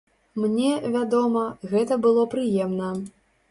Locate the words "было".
2.09-2.27